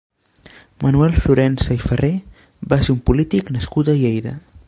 [0.83, 2.09] Manuel Florensa i Farré
[2.73, 4.35] va ser un polític nascut a Lleida.